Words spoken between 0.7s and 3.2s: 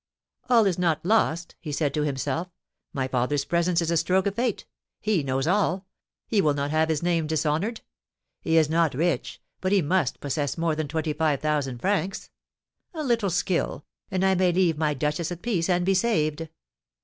not lost," he said to himself; "my